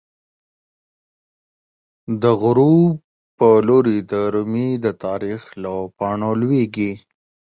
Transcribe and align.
د 2.21 2.23
غروب 2.41 2.91
په 3.37 3.47
لوری 3.67 3.97
د 4.11 4.13
رومی، 4.33 4.69
د 4.85 4.87
تاریخ 5.03 5.41
له 5.63 5.73
پاڼو 5.97 6.31
لویزی 6.41 6.91